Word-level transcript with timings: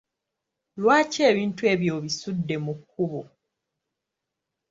Lwaki 0.81 1.19
ebintu 1.29 1.61
ebyo 1.73 1.91
obisudde 1.99 2.55
mu 2.65 2.73
kkubo? 2.79 3.21